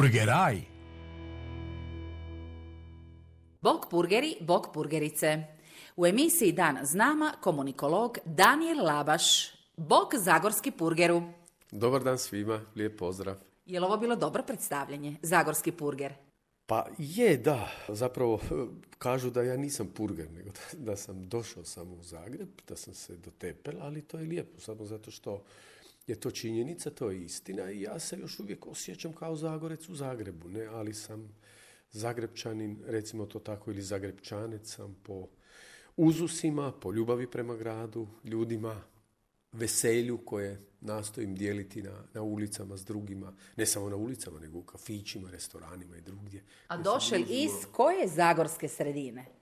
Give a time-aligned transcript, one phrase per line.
[0.00, 0.60] Purgeraj.
[3.60, 5.42] Bog purgeri, bog purgerice.
[5.96, 11.22] U emisiji Dan s nama komunikolog Daniel Labaš, bog zagorski purgeru.
[11.70, 13.36] Dobar dan svima, lijep pozdrav.
[13.66, 16.14] Je li ovo bilo dobro predstavljanje, zagorski purger?
[16.66, 17.68] Pa je, da.
[17.88, 18.40] Zapravo
[18.98, 22.94] kažu da ja nisam purger, nego da, da sam došao samo u Zagreb, da sam
[22.94, 25.42] se dotepel, ali to je lijepo, samo zato što
[26.10, 29.94] je to činjenica, to je istina i ja se još uvijek osjećam kao Zagorec u
[29.94, 31.28] Zagrebu, ne, ali sam
[31.92, 35.28] Zagrebčanin, recimo to tako, ili Zagrebčanec sam po
[35.96, 38.82] uzusima, po ljubavi prema gradu, ljudima,
[39.52, 44.62] veselju koje nastojim dijeliti na, na ulicama s drugima, ne samo na ulicama, nego u
[44.62, 46.44] kafićima, restoranima i drugdje.
[46.68, 49.39] A došao iz koje zagorske sredine?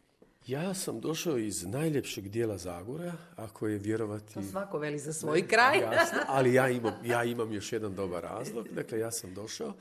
[0.49, 4.35] Ja sam došao iz najljepšeg dijela Zagora, ako je vjerovati...
[4.35, 5.79] To svako veli za svoj kraj.
[5.79, 8.69] Jasno, ali ja imam, ja imam još jedan dobar razlog.
[8.69, 9.75] Dakle, ja sam došao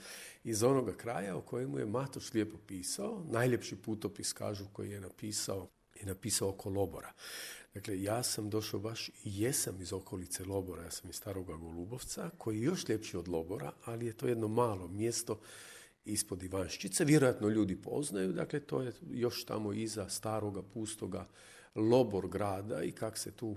[0.43, 3.23] iz onoga kraja o kojemu je Matoš lijepo pisao.
[3.31, 5.67] Najljepši putopis, kažu, koji je napisao,
[5.99, 7.11] je napisao oko Lobora.
[7.73, 12.29] Dakle, ja sam došao baš i jesam iz okolice Lobora, ja sam iz Staroga Golubovca,
[12.37, 15.39] koji je još ljepši od Lobora, ali je to jedno malo mjesto
[16.07, 17.05] ispod Ivanščice.
[17.05, 21.27] Vjerojatno ljudi poznaju, dakle to je još tamo iza staroga, pustoga
[21.75, 23.55] Lobor grada i kak se tu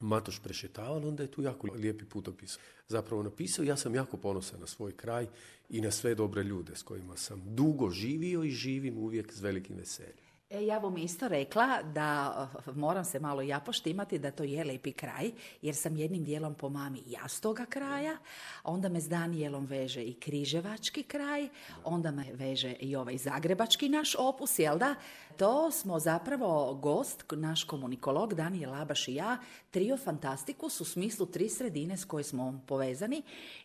[0.00, 3.64] Matoš prešetavalo, onda je tu jako lijepi putopis zapravo napisao.
[3.64, 5.26] Ja sam jako ponosan na svoj kraj
[5.68, 9.76] i na sve dobre ljude s kojima sam dugo živio i živim uvijek s velikim
[9.76, 10.29] veseljem.
[10.50, 14.64] E, ja bom isto rekla da uh, moram se malo ja poštimati da to je
[14.64, 15.30] lepi kraj,
[15.62, 18.16] jer sam jednim dijelom po mami ja s kraja,
[18.64, 21.48] onda me s Danijelom veže i križevački kraj,
[21.84, 24.94] onda me veže i ovaj zagrebački naš opus, jel da?
[25.36, 29.38] To smo zapravo gost, naš komunikolog Danijel Labaš i ja,
[29.70, 33.22] trio fantastikus u smislu tri sredine s koje smo povezani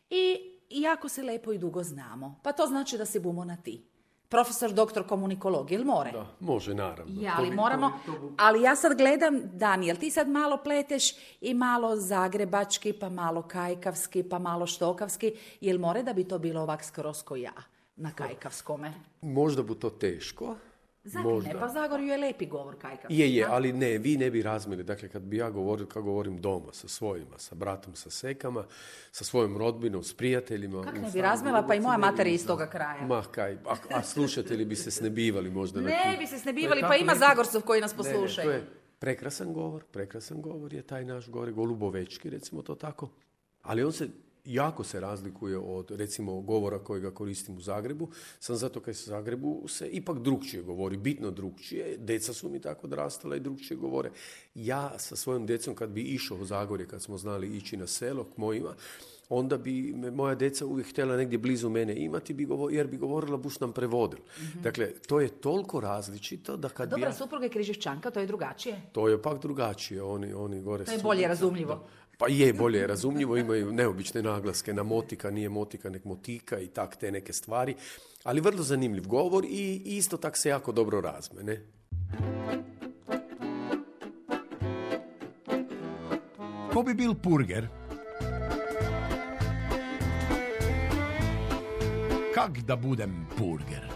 [0.10, 0.38] i
[0.70, 2.40] jako se lepo i dugo znamo.
[2.44, 3.95] Pa to znači da se bumo na ti
[4.30, 6.12] profesor doktor komunikologije, ili more?
[6.12, 7.22] Da, može, naravno.
[7.22, 7.92] Ja, ali moramo,
[8.38, 14.24] ali ja sad gledam, Daniel, ti sad malo pleteš i malo zagrebački, pa malo kajkavski,
[14.24, 17.54] pa malo štokavski, jel more da bi to bilo ovak skroz ko ja,
[17.96, 18.94] na kajkavskome?
[19.22, 20.56] Možda bi to teško,
[21.14, 21.54] Možda.
[21.54, 23.12] ne, pa Zagorju je lepi govor kajkav.
[23.12, 24.84] Je, je, ali ne, vi ne bi razmili.
[24.84, 28.66] Dakle, kad bi ja govorio, kako govorim doma, sa svojima, sa bratom, sa sekama,
[29.12, 30.84] sa svojom rodbinom, s prijateljima.
[30.84, 33.06] Kako ne bi razmila, pa i moja mater iz toga kraja.
[33.08, 35.82] Ma kaj, a, a slušatelji bi se snebivali možda.
[35.82, 38.50] Ne bi se snebivali, pa ima Zagorcov koji nas poslušaju.
[38.50, 42.76] Ne, ne, to je prekrasan govor, prekrasan govor je taj naš gore, golubovečki, recimo to
[42.76, 43.10] tako.
[43.62, 44.10] Ali on se
[44.46, 49.64] jako se razlikuje od recimo govora kojega koristim u Zagrebu, sam zato kaj se Zagrebu
[49.68, 54.12] se ipak drugčije govori, bitno drugčije, deca su mi tako odrastala i drugčije govore.
[54.56, 58.24] Ja sa svojom djecom kad bi išao u Zagorje, kad smo znali ići na selo
[58.24, 58.76] k mojima,
[59.30, 62.98] onda bi me moja deca uvijek htjela negdje blizu mene imati, bi govor, jer bi
[62.98, 64.20] govorila buš nam prevodil.
[64.20, 67.14] mm Dakle, to je toliko različito da kad Dobra, bi ja...
[67.14, 68.82] supruga je Križevčanka, to je drugačije.
[68.92, 71.88] To je pak drugačije, oni, oni gore To je bolje razumljivo.
[72.18, 76.68] Pa je, bolje je razumljivo, imaju neobične naglaske na motika, nije motika, nek motika i
[76.68, 77.76] tak te neke stvari.
[78.24, 81.62] Ali vrlo zanimljiv govor i isto tak se jako dobro razme, ne?
[86.74, 87.85] Ko bi bil purger?
[92.36, 93.88] Kak da budem purger?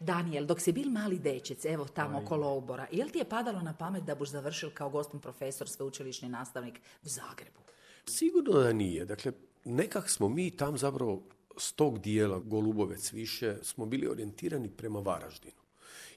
[0.00, 3.74] Daniel, dok si bil mali dečec, evo tamo oko Lobora, jel ti je padalo na
[3.74, 7.60] pamet da buš završil kao gostom profesor, sveučilišni nastavnik u Zagrebu?
[8.08, 9.04] Sigurno da nije.
[9.04, 9.32] Dakle,
[9.64, 11.22] nekak smo mi tam zapravo
[11.58, 15.61] s tog dijela Golubovec više smo bili orijentirani prema Varaždinu.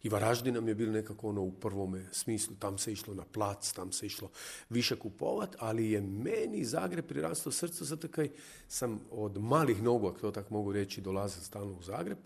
[0.05, 3.73] I Varaždin nam je bilo nekako ono u prvome smislu, tam se išlo na plac,
[3.73, 4.29] tam se išlo
[4.69, 8.29] više kupovat, ali je meni Zagreb prirastao srce zato kaj
[8.67, 12.17] sam od malih nogu, ako to tako mogu reći, dolazio stalno u Zagreb.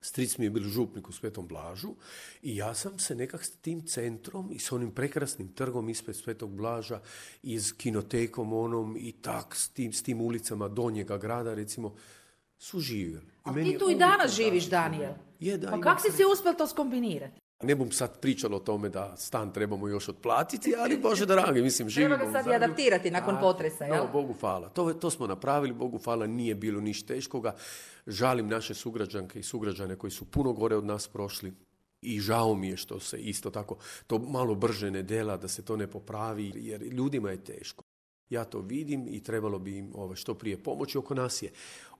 [0.00, 1.94] Stric mi je bil župnik u Svetom Blažu
[2.42, 6.50] i ja sam se nekak s tim centrom i s onim prekrasnim trgom ispred Svetog
[6.50, 7.00] Blaža
[7.42, 11.94] i s kinotekom onom i tak s tim, s tim ulicama Donjega grada recimo
[12.58, 13.26] su živjeli.
[13.42, 15.12] A ti tu i danas živiš, Daniel.
[15.40, 17.40] Je, da, pa kako si si uspjel to skombinirati?
[17.62, 21.88] Ne bom sad pričala o tome da stan trebamo još otplatiti, ali Bože dragi, mislim,
[21.88, 23.96] živimo Treba ga sad i adaptirati nakon A, potresa, jel?
[23.96, 24.68] No, Bogu hvala.
[24.68, 27.54] To, to smo napravili, Bogu hvala, nije bilo niš teškoga.
[28.06, 31.52] Žalim naše sugrađanke i sugrađane koji su puno gore od nas prošli.
[32.02, 33.76] I žao mi je što se isto tako
[34.06, 37.82] to malo brže ne dela, da se to ne popravi, jer ljudima je teško.
[38.30, 40.98] Ja to vidim i trebalo bi im ovaj, što prije pomoći.
[40.98, 41.50] Oko nas je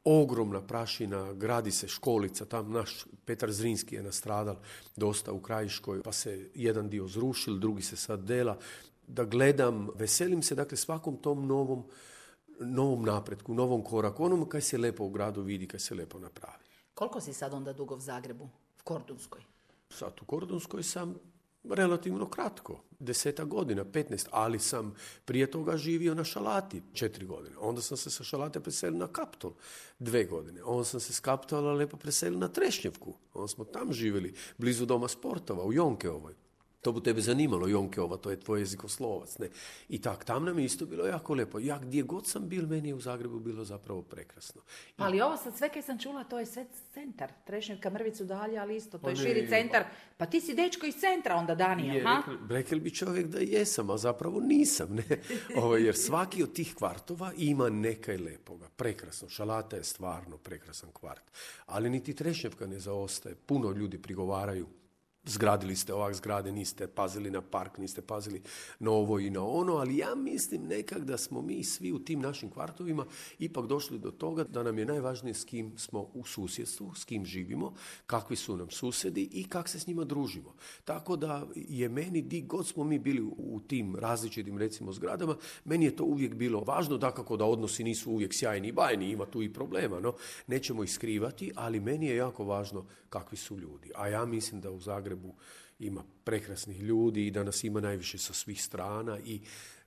[0.05, 4.57] ogromna prašina, gradi se školica, tam naš Petar Zrinski je nastradal
[4.97, 8.59] dosta u Krajiškoj, pa se jedan dio zrušil, drugi se sad dela.
[9.07, 11.85] Da gledam, veselim se dakle svakom tom novom,
[12.61, 16.65] novom napretku, novom koraku, onom kaj se lepo u gradu vidi, kaj se lepo napravi.
[16.95, 18.45] Koliko si sad onda dugo u Zagrebu?
[18.45, 19.41] U Kordunskoj?
[19.91, 21.15] Sad u Kordunskoj sam
[21.65, 24.95] relativno kratko, deseta godina, 15, ali sam
[25.25, 27.57] prije toga živio na Šalati četiri godine.
[27.59, 29.53] Onda sam se sa Šalate preselio na Kaptol
[29.99, 30.63] dve godine.
[30.65, 33.15] Onda sam se s Kaptola lepo preselio na Trešnjevku.
[33.35, 36.35] Onda smo tam živjeli, blizu doma sportova, u Jonkeovoj.
[36.83, 39.49] To bi tebe zanimalo, Jonkeova, to je tvoj jezikoslovac, ne?
[39.89, 41.59] I tak, tam nam je isto bilo jako lepo.
[41.59, 44.63] Ja gdje god sam bil, meni je u Zagrebu bilo zapravo prekrasno.
[44.97, 47.33] Pa ali ovo sad sve kaj sam čula, to je sve centar.
[47.45, 49.85] Trešnjevka, Mrvicu dalje, ali isto, to Pa je ne, širi centar.
[50.17, 52.23] Pa ti si dečko iz centra onda, Danijel, Je, ha?
[52.27, 54.95] rekli, rekli bi čovjek da jesam, a zapravo nisam.
[54.95, 55.05] Ne?
[55.63, 58.69] Ovo, jer svaki od tih kvartova ima nekaj lepoga.
[58.77, 59.29] Prekrasno.
[59.29, 61.25] Šalata je stvarno prekrasan kvart.
[61.67, 63.35] Ali niti Trešnjevka ne zaostaje.
[63.35, 64.67] Puno ljudi prigovaraju
[65.29, 68.43] zgradili ste ovak zgrade, niste pazili na park, niste pazili
[68.79, 72.21] na ovo i na ono, ali ja mislim nekak da smo mi svi u tim
[72.21, 73.07] našim kvartovima
[73.39, 77.25] ipak došli do toga da nam je najvažnije s kim smo u susjedstvu, s kim
[77.25, 77.75] živimo,
[78.07, 80.55] kakvi su nam susjedi i kak se s njima družimo.
[80.85, 85.85] Tako da je meni, di god smo mi bili u- tim različitim recimo zgradama, meni
[85.85, 89.43] je to uvijek bilo važno, dakako da odnosi nisu uvijek sjajni i bajni, ima tu
[89.43, 90.15] i problema, no
[90.47, 93.91] nećemo ih skrivati, ali meni je jako važno kakvi su ljudi.
[93.95, 95.35] A ja mislim da u Zagrebu
[95.79, 99.41] ima prekrasnih ljudi i da nas ima najviše sa svih strana i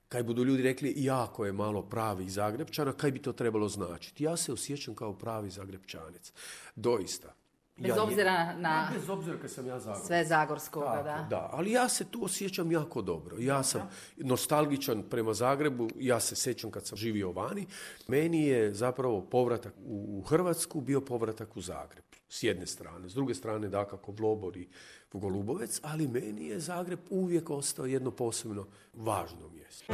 [0.08, 4.24] kaj budu ljudi rekli jako je malo pravih Zagrebčana, kaj bi to trebalo značiti?
[4.24, 6.32] Ja se osjećam kao pravi Zagrebčanec.
[6.76, 7.34] Doista.
[7.82, 10.04] Bez Ja je- obzira na Ja, bez obzira kad sam ja Zagreb.
[10.06, 11.26] sve Zagorskoga, Tako, da.
[11.30, 13.36] da, ali ja se tu osjećam jako dobro.
[13.38, 17.66] Ja sam nostalgičan prema Zagrebu, ja se sjećam kad sam živio vani.
[18.08, 22.04] Meni je zapravo povratak u u Hrvatsku bio povratak u Zagreb.
[22.28, 23.08] S jedne strane.
[23.08, 24.68] S druge strane, dakako, Vlobor i
[25.12, 29.92] Golubovec, ali meni je Zagreb uvijek ostao jedno posebno važno mjesto.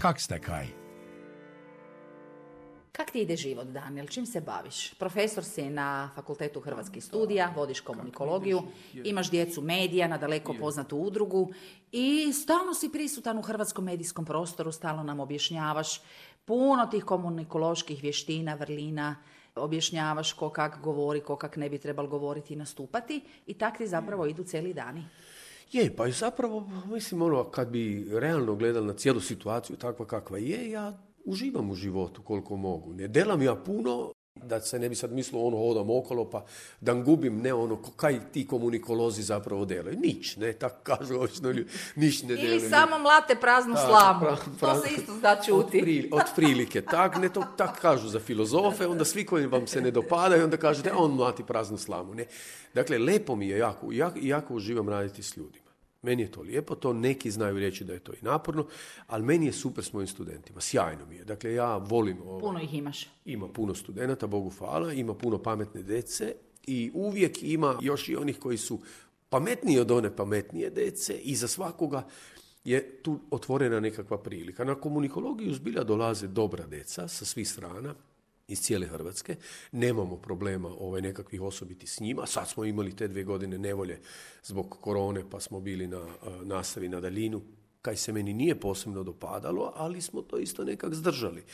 [0.00, 0.66] Kak ste kaj?
[2.98, 4.06] Kak ti ide život, Daniel?
[4.10, 4.94] Čim se baviš?
[4.98, 8.62] Profesor si na Fakultetu hrvatskih studija, vodiš komunikologiju,
[9.04, 11.52] imaš djecu medija na daleko poznatu udrugu
[11.92, 16.00] i stalno si prisutan u hrvatskom medijskom prostoru, stalno nam objašnjavaš
[16.44, 19.16] puno tih komunikoloških vještina, vrlina,
[19.54, 23.86] objašnjavaš ko kak govori, ko kak ne bi trebal govoriti i nastupati i tak ti
[23.86, 25.04] zapravo idu cijeli dani.
[25.72, 30.38] Je, pa i zapravo, mislim, ono, kad bi realno gledali na cijelu situaciju takva kakva
[30.38, 32.92] je, ja uživam u životu koliko mogu.
[32.92, 36.44] Ne delam ja puno, da se ne bi sad mislilo ono hodam okolo pa
[36.80, 39.96] da gubim ne ono kaj ti komunikolozi zapravo delaju.
[39.98, 41.66] Nič, ne, tako kažu obično ljudi,
[41.96, 42.70] niš ne Ili delaju.
[42.70, 44.20] samo mlate praznu Da, slamu.
[44.20, 45.52] pra- To pra- se isto zna čuti.
[45.52, 49.66] Od, prili- od prilike, tak, ne to tak kažu za filozofe, onda svi koji vam
[49.66, 52.14] se ne dopadaju, onda kažete, a on mlati praznu slamu.
[52.14, 52.26] Ne.
[52.74, 55.67] Dakle, lepo mi je jako, jako, jako uživam raditi s ljudima.
[56.02, 58.66] Meni je to lijepo, to neki znaju reći da je to i naporno,
[59.06, 61.24] ali meni je super s mojim studentima, sjajno mi je.
[61.24, 62.38] Dakle, ja volim ovo.
[62.38, 63.06] Puno ih imaš.
[63.24, 66.34] Ima puno studenata, Bogu hvala, ima puno pametne dece
[66.66, 68.80] i uvijek ima još i onih koji su
[69.28, 72.06] pametniji od one pametnije dece i za svakoga
[72.64, 74.64] je tu otvorena nekakva prilika.
[74.64, 77.94] Na komunikologiju zbilja dolaze dobra deca sa svih strana,
[78.48, 79.36] iz cijele Hrvatske.
[79.72, 82.26] Nemamo problema ovaj, nekakvih osobiti s njima.
[82.26, 84.00] Sad smo imali te dvije godine nevolje
[84.42, 86.06] zbog korone, pa smo bili na
[86.42, 87.42] nastavi na daljinu,
[87.82, 91.44] kaj se meni nije posebno dopadalo, ali smo to isto nekak zdržali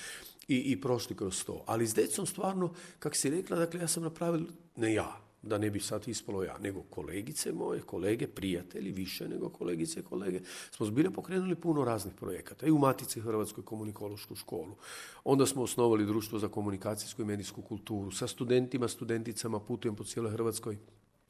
[0.49, 1.65] i, i prošli kroz to.
[1.67, 4.47] Ali s decom stvarno, kak si rekla, dakle ja sam napravil,
[4.77, 9.49] ne ja, da ne bi sad ispalo ja, nego kolegice moje, kolege, prijatelji, više nego
[9.49, 12.67] kolegice i kolege, smo zbilja pokrenuli puno raznih projekata.
[12.67, 14.77] I u Matici Hrvatskoj komunikološku školu.
[15.25, 18.11] Onda smo osnovali društvo za komunikacijsku i medijsku kulturu.
[18.11, 20.79] Sa studentima, studenticama putujem po cijeloj Hrvatskoj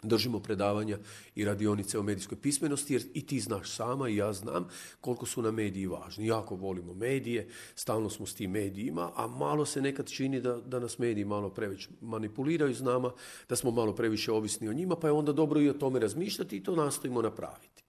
[0.08, 0.98] držimo predavanja
[1.34, 4.68] i radionice o medijskoj pismenosti, jer i ti znaš sama i ja znam
[5.00, 6.26] koliko su nam mediji važni.
[6.26, 10.78] Jako volimo medije, stalno smo s tim medijima, a malo se nekad čini da, da
[10.78, 13.12] nas mediji malo previše manipuliraju s nama,
[13.48, 16.56] da smo malo previše ovisni o njima, pa je onda dobro i o tome razmišljati
[16.56, 17.84] i to nastojimo napraviti.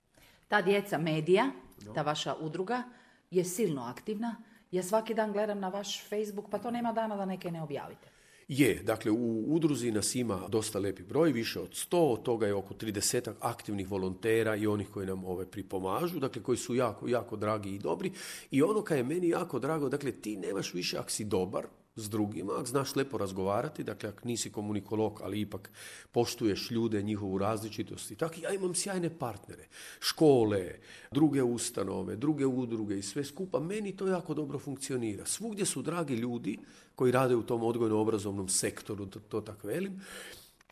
[0.48, 1.52] Ta djeca medija,
[1.94, 2.84] ta vaša udruga,
[3.32, 4.36] je silno aktivna.
[4.72, 8.15] Ja svaki dan gledam na vaš Facebook, pa to nema dana da neke ne objavite.
[8.48, 12.54] Je, dakle u udruzi nas ima dosta lepi broj, više od 100, od toga je
[12.54, 17.36] oko 30 aktivnih volontera i onih koji nam ove pripomažu, dakle koji su jako, jako
[17.36, 18.12] dragi i dobri.
[18.52, 22.10] I ono kaj je meni jako drago, dakle ti nemaš više ako si dobar, s
[22.10, 25.72] drugima, ako znaš lepo razgovarati, dakle ako nisi komunikolog, ali ipak
[26.12, 29.68] poštuješ ljude, njihovu različitost i tako, ja imam sjajne partnere,
[30.00, 30.72] škole,
[31.12, 35.26] druge ustanove, druge udruge i sve skupa, meni to jako dobro funkcionira.
[35.26, 36.60] Svugdje su dragi ljudi
[36.96, 40.02] koji rade u tom odgojno-obrazovnom sektoru, to, to tako velim,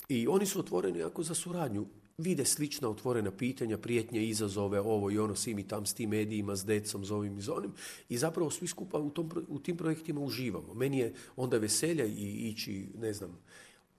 [0.10, 1.86] i oni su otvoreni jako za suradnju
[2.18, 6.56] vide slična otvorena pitanja, prijetnje, izazove, ovo i ono, svi mi tam s tim medijima,
[6.56, 7.72] s decom, s ovim i s onim.
[8.10, 10.74] I zapravo svi skupa u, tom, u tim projektima uživamo.
[10.74, 13.38] Meni je onda veselja i ići, ne znam,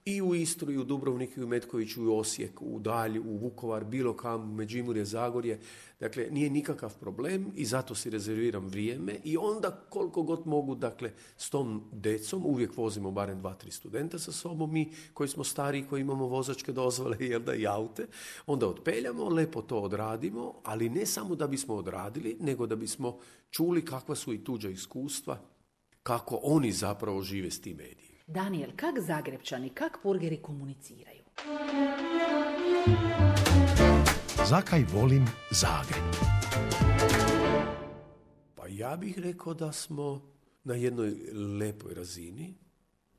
[0.04, 3.36] i u Istru, i u Dubrovnik, i u Metkoviću, i u Osijek, u Dalj, u
[3.36, 5.60] Vukovar, bilo kam, Međimurje, Zagorje.
[6.00, 11.12] Dakle, nije nikakav problem i zato si rezerviram vrijeme i onda koliko god mogu, dakle,
[11.36, 15.86] s tom decom, uvijek vozimo barem dva, tri studenta sa sobom, mi koji smo stari,
[15.90, 18.06] koji imamo vozačke dozvole, jel da, i aute,
[18.46, 23.18] onda otpeljamo, lepo to odradimo, ali ne samo da bismo odradili, nego da bismo
[23.50, 25.40] čuli kakva su i tuđa iskustva,
[26.02, 28.13] kako oni zapravo žive s tim medijima.
[28.26, 31.22] Daniel, kak Zagrebčani, kak burgeri komuniciraju?
[34.48, 36.04] Zakaj volim Zagreb?
[38.54, 40.22] Pa ja bih rekao da smo
[40.64, 41.14] na jednoj
[41.60, 42.54] lepoj razini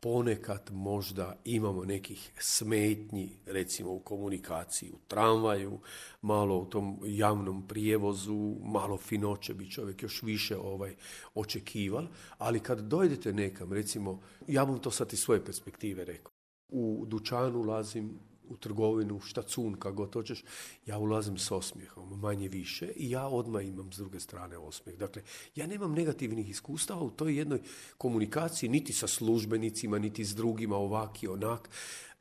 [0.05, 5.79] ponekad možda imamo nekih smetnji, recimo u komunikaciji, u tramvaju,
[6.21, 10.95] malo u tom javnom prijevozu, malo finoće bi čovjek još više ovaj
[11.33, 12.07] očekival,
[12.37, 16.31] ali kad dojdete nekam, recimo, ja bom to sad iz svoje perspektive rekao,
[16.69, 20.43] u dućanu ulazim u trgovinu, štacun, kako god hoćeš,
[20.85, 24.99] ja ulazim s osmijehom, manje više, i ja odmah imam s druge strane osmijeh.
[24.99, 25.21] Dakle,
[25.55, 27.61] ja nemam negativnih iskustava u toj jednoj
[27.97, 31.69] komunikaciji, niti sa službenicima, niti s drugima, ovak i onak.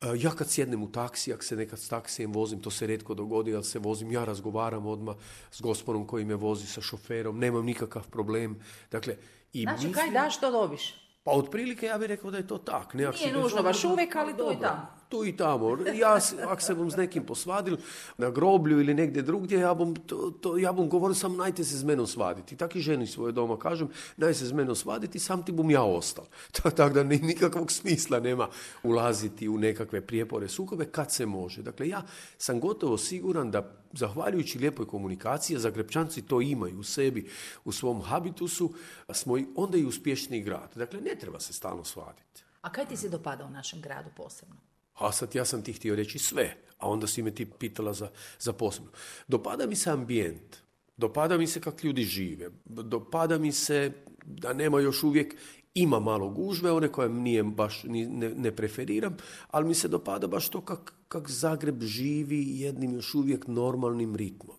[0.01, 3.13] E, ja kad sjednem u taksi, ako se nekad s taksijem vozim, to se redko
[3.13, 5.15] dogodi, ali se vozim, ja razgovaram odmah
[5.51, 8.59] s gospodom koji me vozi, sa šoferom, nemam nikakav problem.
[8.91, 9.17] Dakle,
[9.53, 11.05] i znači, kaj daš, to dobiš?
[11.23, 12.93] Pa otprilike ja bih rekao da je to tak.
[12.93, 14.87] Ne, Nije nužno baš uvijek, ali tu i tamo.
[15.09, 15.77] Tu i tamo.
[15.95, 17.77] Ja, ako se bom s nekim posvadil
[18.17, 21.77] na groblju ili negdje drugdje, ja bom, to, to, ja bom govorio sam najte se
[21.77, 22.55] s menom svaditi.
[22.55, 25.83] Tak i ženi svoje doma kažem, naj se s menom svaditi, sam ti bom ja
[25.83, 26.25] ostal.
[26.51, 28.47] Tako da nikakvog smisla nema
[28.83, 31.61] ulaziti u nekakve prijepore, sukobe kad se može.
[31.61, 32.01] Dakle, ja
[32.37, 37.29] sam gotovo siguran da zahvaljujući lijepoj komunikaciji, a Zagrebčanci to imaju u sebi,
[37.65, 38.73] u svom habitusu,
[39.13, 40.71] smo onda i uspješni grad.
[40.75, 42.43] Dakle, ne treba se stalno svaditi.
[42.61, 44.55] A kaj ti se dopada u našem gradu posebno?
[44.95, 48.09] A sad ja sam ti htio reći sve, a onda si me ti pitala za,
[48.39, 48.91] za posebno.
[49.27, 50.55] Dopada mi se ambijent,
[50.97, 53.91] dopada mi se kako ljudi žive, dopada mi se
[54.25, 55.35] da nema još uvijek
[55.73, 60.49] ima malo gužve, one koje nije baš ne, ne preferiram, ali mi se dopada baš
[60.49, 64.57] to kak, kak Zagreb živi jednim još uvijek normalnim ritmom.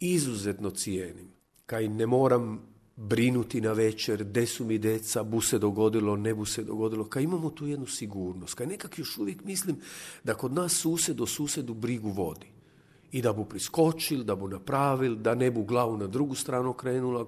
[0.00, 1.28] Izuzetno cijenim,
[1.66, 2.62] kaj ne moram
[3.00, 7.22] brinuti na večer, gdje su mi deca, bu se dogodilo, ne bu se dogodilo, kaj
[7.22, 9.76] imamo tu jednu sigurnost, kaj nekak još uvijek mislim
[10.24, 12.46] da kod nas sused do susedu brigu vodi.
[13.12, 17.26] I da bu priskočil, da bu napravil, da ne bu glavu na drugu stranu krenula,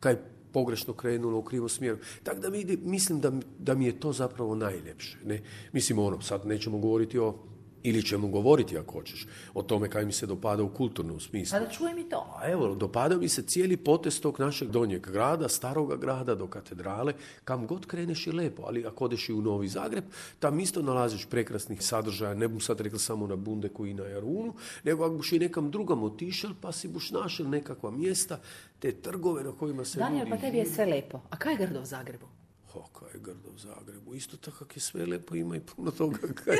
[0.00, 0.16] kaj
[0.52, 1.98] pogrešno krenulo u krivom smjeru.
[2.22, 5.18] Tako da mi, mislim da, da mi je to zapravo najljepše.
[5.24, 5.42] Ne?
[5.72, 7.34] Mislim, ono, sad nećemo govoriti o
[7.82, 11.56] ili ćemo govoriti ako hoćeš o tome kaj mi se dopada u kulturnom smislu.
[11.56, 12.36] A da čujem i to.
[12.38, 17.12] A evo, dopada mi se cijeli potez tog našeg donjeg grada, staroga grada do katedrale,
[17.44, 20.04] kam god kreneš je lepo, ali ako odeš i u Novi Zagreb,
[20.38, 24.54] tam isto nalaziš prekrasnih sadržaja, ne bom sad rekla samo na Bundeku i na Jarunu,
[24.84, 28.40] nego ako buš i nekam drugom otišel, pa si buš našel nekakva mjesta,
[28.78, 31.20] te trgove na kojima se Daniel, pa tebi je sve lepo.
[31.30, 32.39] A kaj je grdo u Zagrebu?
[32.72, 34.14] Ho, je grdo u Zagrebu.
[34.14, 36.56] Isto tako je sve lepo, ima i puno toga kaj,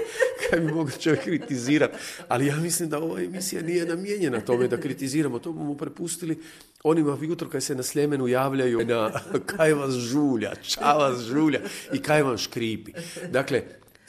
[0.51, 1.99] kaj bi mogao čovjek kritizirati.
[2.29, 5.39] Ali ja mislim da ova emisija nije namijenjena tome da kritiziramo.
[5.39, 6.43] To bomo prepustili
[6.83, 9.13] onima jutro kad se na Sljemenu javljaju na
[9.47, 11.61] kaj vas žulja, ča vas žulja
[11.93, 12.93] i kaj vam škripi.
[13.31, 13.63] Dakle,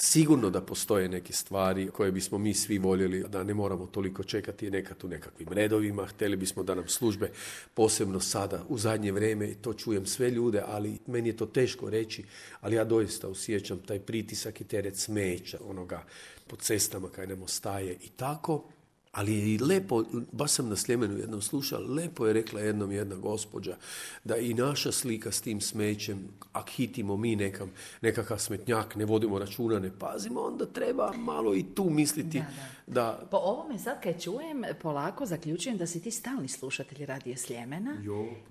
[0.03, 4.71] Sigurno da postoje neke stvari koje bismo mi svi voljeli da ne moramo toliko čekati
[4.71, 6.05] nekad u nekakvim redovima.
[6.05, 7.31] Htjeli bismo da nam službe
[7.73, 12.23] posebno sada u zadnje vrijeme, to čujem sve ljude, ali meni je to teško reći,
[12.61, 16.03] ali ja doista osjećam taj pritisak i teret smeća onoga
[16.47, 18.63] po cestama kaj nam ostaje i tako.
[19.11, 23.15] Ali je i lepo, baš sam na Sljemenu jednom slušao, lepo je rekla jednom jedna
[23.15, 23.75] gospođa
[24.23, 29.39] da i naša slika s tim smećem, ak hitimo mi nekam, nekakav smetnjak, ne vodimo
[29.39, 32.41] računa, ne pazimo, onda treba malo i tu misliti
[32.87, 33.27] da...
[33.31, 37.97] Po ovome sad kad čujem, polako zaključujem da si ti stalni slušatelj Radio Sljemena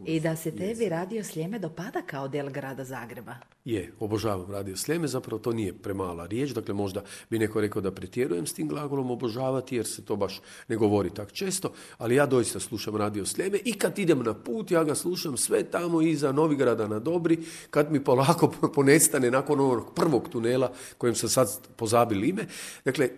[0.06, 3.34] i da se tebi Radio Sljeme dopada kao del grada Zagreba.
[3.64, 7.90] Je, obožavam Radio Sljeme, zapravo to nije premala riječ, dakle možda bi neko rekao da
[7.94, 12.26] pretjerujem s tim glagolom obožavati jer se to baš ne govori tak često, ali ja
[12.26, 16.32] doista slušam Radio Sljeme i kad idem na put, ja ga slušam sve tamo iza
[16.32, 17.38] Novigrada na Dobri,
[17.70, 22.46] kad mi polako ponestane nakon onog prvog tunela kojem sam sad pozabili ime.
[22.84, 23.08] Dakle,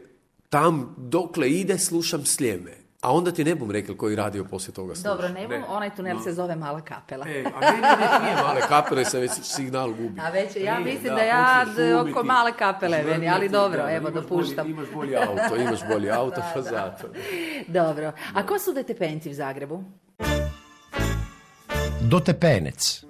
[0.49, 2.82] tam dokle ide slušam Sljeme.
[3.03, 5.09] A onda ti ne bom rekao koji radio poslije toga sluša.
[5.09, 7.27] Dobro, ne bom, onaj tunel se zove Mala kapela.
[7.29, 10.21] E, a ne, ne, ne, nije male kapele, se već signal gubi.
[10.21, 11.67] A već, ja mislim da, ja
[12.01, 14.67] oko male kapele meni, ali dobro, da, evo, imaš dopuštam.
[14.67, 17.09] Bolji, imaš bolji auto, imaš bolji auto, pa zato.
[17.67, 18.13] Dobro.
[18.35, 19.85] A ko su DTP-nci u Zagrebu?
[22.01, 23.05] Dotepenec.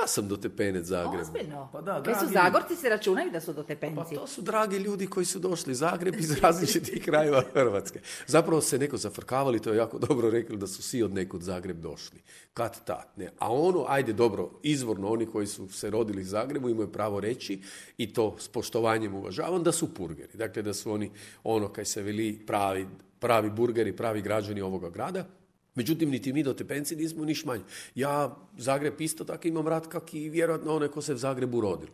[0.00, 1.22] Ja sam dotepenec Zagrebu.
[1.22, 1.68] Ozbiljno?
[1.72, 4.14] Pa da, Kaj su Zagorci se računaju da su Pa DTP-nci?
[4.14, 8.00] to su dragi ljudi koji su došli iz Zagreb iz različitih krajeva Hrvatske.
[8.26, 11.80] Zapravo se neko zafrkavali, to je jako dobro rekli da su svi od nekud Zagreb
[11.80, 12.22] došli.
[12.54, 13.30] Kad tad, ne.
[13.38, 17.62] A ono, ajde dobro, izvorno oni koji su se rodili u Zagrebu imaju pravo reći
[17.98, 20.32] i to s poštovanjem uvažavam da su purgeri.
[20.34, 21.10] Dakle, da su oni
[21.44, 22.86] ono kaj se veli pravi,
[23.18, 25.26] pravi burgeri, pravi građani ovoga grada.
[25.74, 27.64] Međutim, niti mi do tepenci nismo niš manji.
[27.94, 31.88] Ja Zagreb isto tako imam rad kak i vjerojatno onaj ko se u Zagrebu rodil.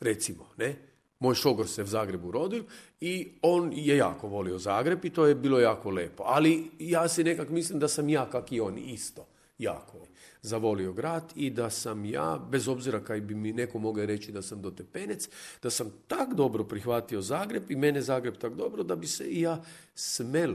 [0.00, 0.76] Recimo, ne?
[1.18, 2.64] Moj šogor se u Zagrebu rodil
[3.00, 6.22] i on je jako volio Zagreb i to je bilo jako lepo.
[6.26, 9.26] Ali ja si nekak mislim da sam ja kak i on isto
[9.58, 9.98] jako
[10.42, 14.42] zavolio grad i da sam ja, bez obzira kaj bi mi neko mogao reći da
[14.42, 15.28] sam dotepenec,
[15.62, 19.40] da sam tak dobro prihvatio Zagreb i mene Zagreb tak dobro da bi se i
[19.40, 19.62] ja
[19.94, 20.54] smel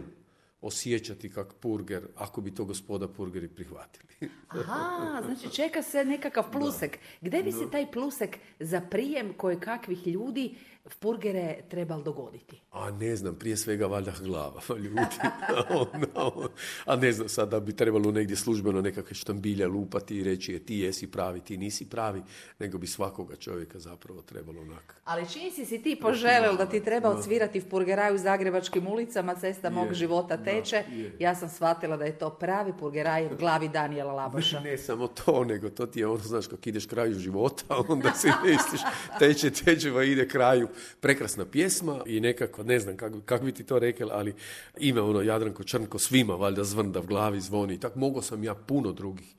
[0.63, 4.29] osjećati kak purger, ako bi to gospoda purgeri prihvatili.
[4.48, 7.00] Aha, znači čeka se nekakav plusek.
[7.22, 10.55] Gdje bi se taj plusek za prijem koje kakvih ljudi
[10.86, 12.62] v purgere trebal dogoditi?
[12.72, 15.18] A ne znam, prije svega valjda glava ljudi.
[15.50, 16.48] A onda-
[16.86, 20.60] A ne znam sad da bi trebalo negdje službeno nekakve štambilje lupati i reći je
[20.60, 22.22] ti jesi pravi, ti nisi pravi,
[22.60, 24.96] nego bi svakoga čovjeka zapravo trebalo onak.
[25.04, 29.36] Ali čini si si ti poželel da ti treba odsvirati v purgeraju u zagrebačkim ulicama,
[29.36, 31.16] cesta mog Je, života da, teče, je.
[31.20, 34.60] ja sam shvatila da je to pravi purgeraj u glavi Danijela Laboša.
[34.60, 38.28] Ne samo to, nego to ti je ono, znaš, kako ideš kraju života, onda si
[38.46, 38.82] misliš,
[39.20, 40.68] teče, teče, pa ide kraju.
[41.00, 44.33] Prekrasna pjesma i nekako, ne znam kako kak bi ti to rekel, ali
[44.77, 47.79] ima ono Jadranko Črnko svima, valjda zvrnda v glavi zvoni.
[47.79, 49.36] Tak mogao sam ja puno drugih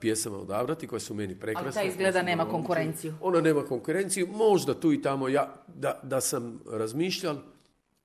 [0.00, 1.66] pjesama odabrati koje su meni prekrasne.
[1.66, 3.14] Ali ta izgleda nema malo konkurenciju.
[3.20, 7.36] Ona nema konkurenciju, možda tu i tamo ja, da, da sam razmišljal,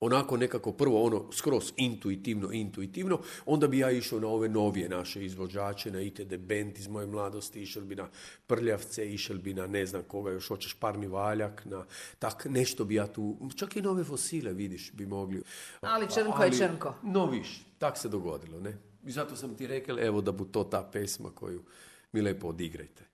[0.03, 5.25] onako nekako prvo ono skroz intuitivno, intuitivno, onda bi ja išao na ove novije naše
[5.25, 8.09] izvođače, na ITD Band iz moje mladosti, išao bi na
[8.47, 11.85] Prljavce, išao bi na ne znam koga još hoćeš, Parni Valjak, na
[12.19, 15.43] tak nešto bi ja tu, čak i nove fosile vidiš bi mogli.
[15.81, 16.95] Ali Črnko je Črnko.
[17.03, 18.77] No viš, tak se dogodilo, ne?
[19.05, 21.63] I zato sam ti rekel, evo da bu to ta pesma koju
[22.11, 23.12] mi lepo odigrajte.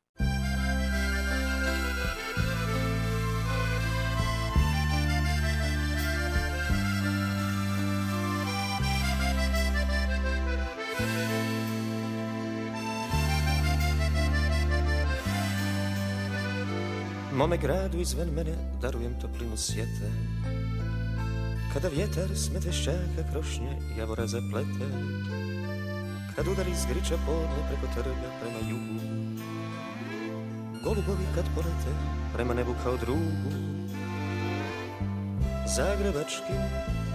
[17.49, 20.09] Mome gradu izven mene darujem toplinu sjete
[21.73, 24.85] Kada vjetar s medvešćaka krošnje javora zaplete
[26.35, 28.99] Kad udari zgriča podne preko trga prema jugu
[30.83, 31.91] Golubovi kad polete
[32.33, 33.51] prema nebu kao drugu
[35.75, 36.61] Zagrebačkim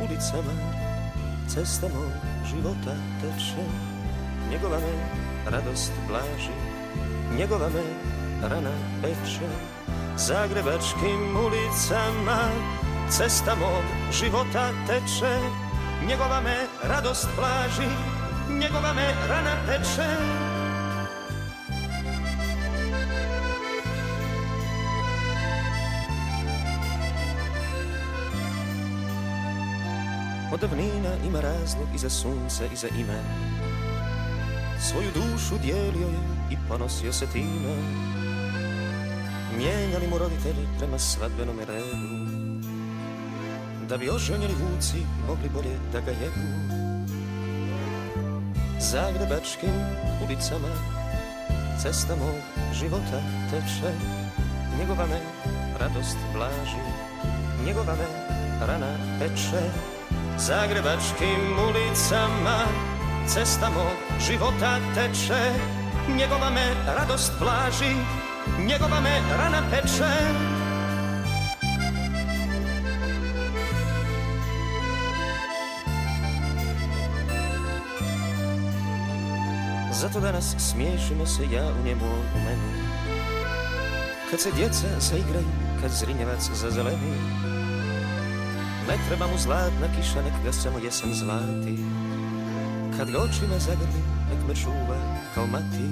[0.00, 0.54] ulicama
[1.48, 1.88] cesta
[2.50, 3.64] života teče.
[4.50, 4.92] Njegova me
[5.50, 6.54] radost blaži
[7.38, 7.82] Njegova me
[8.48, 9.74] rana peče
[10.16, 12.38] Zagrebačkim ulicama.
[13.10, 15.38] Cesta mog života teče
[16.08, 17.90] Njegova me radost blaži
[18.60, 20.08] Njegova me rana peče.
[30.52, 33.22] Od davnina ima razlog i za sunce i za ime.
[34.80, 36.18] Svoju dušu dijelio je
[36.50, 38.23] i ponosio se time
[39.56, 42.14] Mijenjali mu roditelji prema svadbenom redu
[43.88, 46.84] Da bi oženjeli vuci mogli bolje da ga jedu.
[48.80, 49.74] Zagrebačkim
[50.24, 50.68] ulicama
[51.82, 53.92] Cesta mog života teče
[54.78, 55.20] Njegova me
[55.80, 56.84] radost blaži
[57.66, 58.06] Njegova me
[58.66, 59.62] rana peče.
[60.38, 62.58] Zagrebačkim ulicama
[63.26, 65.52] Cesta mog života teče
[66.18, 67.94] Njegova me radost blaži
[68.58, 70.54] Njegova me rana peče.
[79.92, 82.84] Zato danas smiješimo se ja u njemu u meni.
[84.30, 85.46] Kad se djeca zaigraju,
[85.82, 87.14] kad zrinjevac zazeleni
[88.88, 91.78] Ne treba mu zlatna kiša, nek ga samo jesen zlati.
[92.96, 94.96] Kad ga očima zagrli, nek me čuva
[95.34, 95.88] kao mati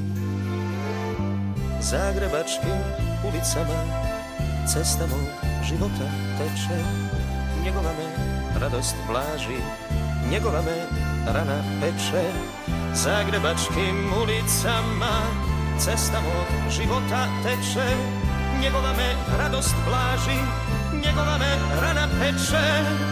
[1.83, 2.71] zagrebačky
[3.27, 3.75] ulicama.
[4.62, 5.27] cesta Cestamou
[5.66, 6.07] života
[6.38, 6.79] teče,
[7.66, 8.07] negováme
[8.55, 9.59] radost pláži,
[10.31, 10.87] negováme
[11.27, 12.23] rana peče.
[12.95, 15.27] Zagrebačkým ulicama
[15.83, 17.88] cesta cestamou života teče,
[18.62, 20.38] negováme radost pláži,
[21.03, 21.51] negováme
[21.83, 23.12] rana peče.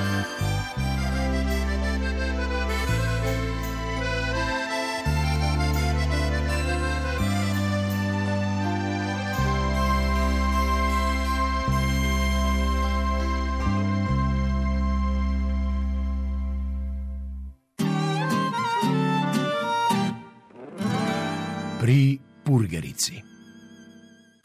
[23.00, 23.22] Purgerici.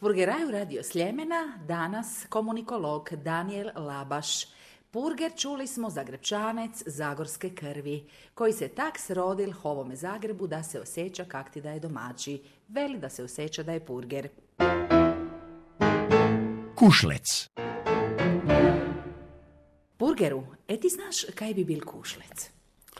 [0.00, 4.46] Purgeraju radio Sljemena, danas komunikolog Daniel Labaš.
[4.90, 11.24] Purger čuli smo Zagrebčanec Zagorske krvi, koji se tak srodil ovome Zagrebu da se osjeća
[11.24, 12.42] kak ti da je domaći.
[12.68, 14.28] Veli da se osjeća da je Purger.
[16.74, 17.48] Kušlec.
[19.96, 22.55] Purgeru, e ti znaš kaj bi bil kušlec?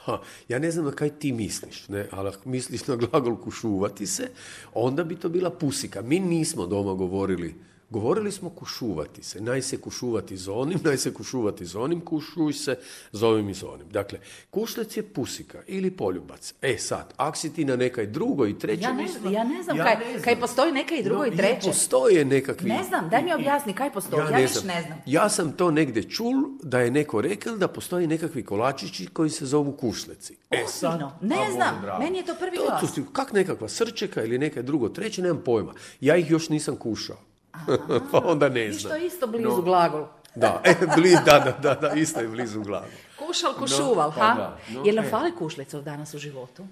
[0.06, 4.06] Ha, ja ne znam na kaj ti misliš, ne, ali ako misliš na glagol kušuvati
[4.06, 4.28] se,
[4.74, 6.02] onda bi to bila pusika.
[6.02, 7.54] Mi nismo doma govorili,
[7.90, 12.52] govorili smo kušuvati se, naj se kušuvati z onim, naj se kušuvati z onim, kušuj
[12.52, 12.78] se
[13.12, 13.88] z ovim i z onim.
[13.88, 14.18] Dakle,
[14.50, 16.54] kušlec je pusika ili poljubac.
[16.62, 19.62] E sad, ak si ti na nekaj drugo i treće Ja ne, mislila- ja ne
[19.62, 20.22] znam Ja kaj, ne znam.
[20.22, 21.66] kaj postoji neka i drugo No, i treće.
[21.66, 22.68] Postoje nekakvi...
[22.68, 24.20] Ne znam, daj mi objasni kaj postoji.
[24.22, 24.98] Ja, viš ne znam.
[25.06, 29.46] Ja sam to negdje čul da je neko rekao da postoji nekakvi kolačići koji se
[29.46, 30.36] zovu kušleci.
[30.50, 31.12] E Ozbiljno?
[31.20, 32.04] Ne a znam, dragi.
[32.04, 32.98] meni je to prvi to, glas.
[33.12, 35.72] Kak nekakva srčeka ili neka drugo treće, nemam pojma.
[36.00, 37.16] Ja ih još nisam kušao.
[38.12, 38.92] pa onda ne znam.
[38.92, 40.06] to isto blizu glagol.
[40.34, 42.86] Da, e, bli, da, da, da, da, isto je blizu glavu.
[43.18, 44.34] Kušal, kušuval, pa ha?
[44.34, 45.08] da, no, Jel nam e.
[45.08, 46.66] fali kušlecov danas u životu?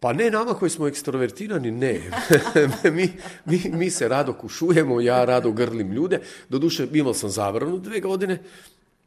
[0.00, 2.00] Pa ne nama koji smo ekstrovertirani, ne.
[2.96, 3.12] mi,
[3.44, 6.20] mi, mi se rado kušujemo, ja rado grlim ljude.
[6.48, 8.38] Doduše, imao sam zabranu dve godine,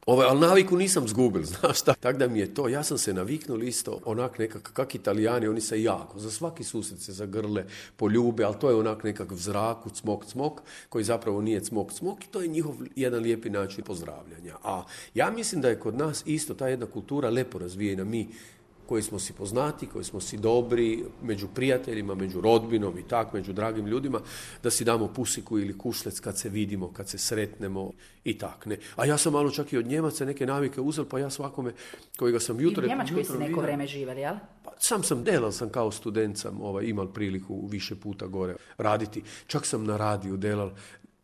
[0.05, 1.93] Ovaj, ali naviku nisam zgubil, znaš šta.
[1.93, 5.61] Tako da mi je to, ja sam se naviknul isto, onak nekak, kak italijani, oni
[5.61, 7.65] se jako, za svaki susret se zagrle,
[7.97, 12.23] poljube, ali to je onak nekak v zraku, cmok, cmok, koji zapravo nije cmok, cmok
[12.23, 14.55] i to je njihov jedan lijepi način pozdravljanja.
[14.63, 18.27] A ja mislim da je kod nas isto ta jedna kultura lepo razvijena, mi
[18.85, 23.53] koji smo si poznati, koji smo si dobri, među prijateljima, među rodbinom i tak, među
[23.53, 24.19] dragim ljudima,
[24.63, 27.91] da si damo pusiku ili kušlec kad se vidimo, kad se sretnemo
[28.23, 28.65] i tak.
[28.65, 28.77] Ne.
[28.95, 31.73] A ja sam malo čak i od Njemaca neke navike uzel, pa ja svakome
[32.17, 32.83] kojega sam I jutro...
[32.83, 34.35] u Njemačkoj si neko vreme živjeli, jel?
[34.63, 39.23] pa sam sam delal sam kao student sam ovaj, imal priliku više puta gore raditi.
[39.47, 40.71] Čak sam na radiju delal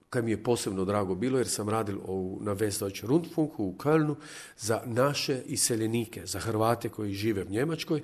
[0.10, 4.16] kaj mi je posebno drago bilo jer sam radil u, na Westdeutsche Rundfunku u Kölnu
[4.58, 8.02] za naše iseljenike, za Hrvate koji žive u Njemačkoj.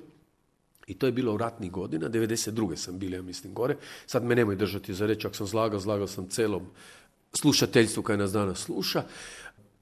[0.86, 2.76] I to je bilo u ratnih godina, 92.
[2.76, 3.76] sam bili, ja mislim, gore.
[4.06, 6.66] Sad me nemoj držati za reći, ako sam zlagao, zlagao sam celom
[7.32, 9.02] slušateljstvu koje nas danas sluša.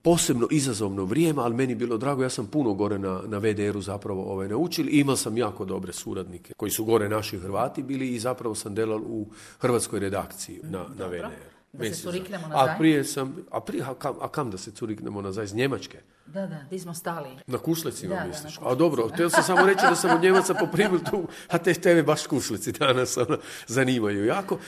[0.02, 3.80] Posebno izazovno vrijeme, ali meni je bilo drago, ja sam puno gore na, na VDR-u
[3.80, 4.90] zapravo ovaj, naučili.
[4.90, 8.74] I imao sam jako dobre suradnike koji su gore naši Hrvati bili i zapravo sam
[8.74, 9.26] delal u
[9.58, 11.53] hrvatskoj redakciji na, na VDR.
[11.78, 12.74] Da se curiknemo nazaj?
[12.74, 15.44] A prije sam, a, prije, a, kam, a kam da se curiknemo nazaj?
[15.44, 15.98] Iz Njemačke?
[16.26, 17.28] Da, da, di smo stali.
[17.46, 18.60] Na kušlecima Da, da, misliš?
[18.60, 21.74] na A dobro, htio sam samo reći da sam od Njemaca poprimil tu, a te
[21.74, 24.58] tebe baš kušleci danas ono, zanimaju jako.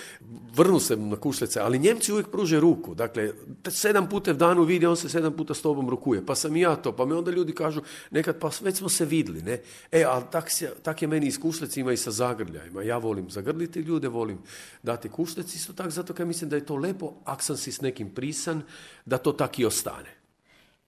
[0.55, 2.95] Vrnu se na kušlece, ali Njemci uvijek pruže ruku.
[2.95, 3.33] Dakle,
[3.69, 6.27] sedam puta v danu vidi, on se sedam puta s tobom rukuje.
[6.27, 9.05] Pa sam i ja to, pa me onda ljudi kažu, nekad pa već smo se
[9.05, 9.61] vidli, ne?
[9.92, 12.83] E, ali tak, se- tak je meni i s kušlecima i sa zagrljajima.
[12.83, 14.38] Ja volim zagrliti ljude, volim
[14.83, 17.81] dati kušlec isto tak, zato kaj mislim da je to lepo, ak sam si s
[17.81, 18.62] nekim prisan,
[19.05, 20.26] da to tak i ostane.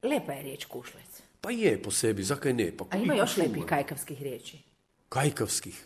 [0.03, 1.23] Lepa je riječ kušlec.
[1.41, 2.73] Pa je po sebi, zakaj ne?
[2.77, 4.59] Pa A ima još lepih kajkavskih riječi.
[5.09, 5.85] Kajkavskih.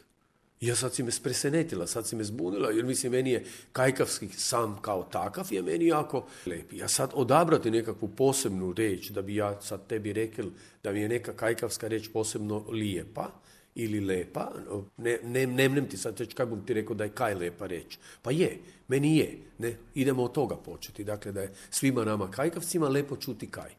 [0.60, 4.78] Ja sad si me spresenetila, sad si me zbunila, jer mislim, meni je kajkavskih sam
[4.82, 6.76] kao takav je meni jako lepi.
[6.76, 10.50] Ja sad odabrati nekakvu posebnu reč, da bi ja sad tebi rekel
[10.82, 13.30] da mi je neka kajkavska reč posebno lijepa
[13.74, 14.52] ili lepa,
[14.96, 17.98] ne, ne, ne ti sad reći kaj bom ti rekao da je kaj lepa reč.
[18.22, 21.04] Pa je, meni je, ne, idemo od toga početi.
[21.04, 23.70] Dakle, da je svima nama kajkavcima lepo čuti kaj.